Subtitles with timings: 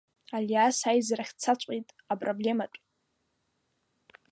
[0.35, 2.77] Алиас аизарахь дцаҵәҟьеит апроблематә…